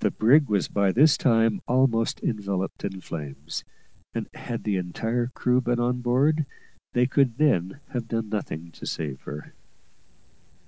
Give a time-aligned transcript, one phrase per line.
[0.00, 3.62] The brig was by this time almost enveloped in flames,
[4.12, 6.46] and had the entire crew been on board,
[6.94, 9.54] they could then have done nothing to save her.